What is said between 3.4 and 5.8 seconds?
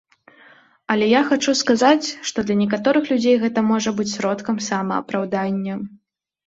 гэта можа быць сродкам самаапраўдання.